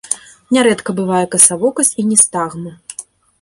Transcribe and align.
Нярэдка 0.55 0.95
бывае 0.99 1.19
касавокасць 1.35 1.93
і 2.01 2.07
ністагм. 2.11 2.65